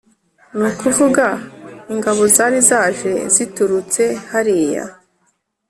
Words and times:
ni 0.57 0.63
ukuvuga 0.69 1.25
ingabo 1.93 2.21
zari 2.35 2.57
zaje 2.69 3.11
ziturutse 3.33 4.03
hariya 4.29 4.83